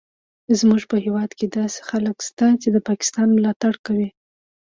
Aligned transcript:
زموږ 0.59 0.81
په 0.91 0.97
هیواد 1.05 1.31
کې 1.39 1.45
داسې 1.57 1.79
خلک 1.89 2.17
شته 2.27 2.45
چې 2.61 2.67
د 2.71 2.77
پاکستان 2.89 3.27
ملاتړ 3.37 3.73
کوي 3.85 4.09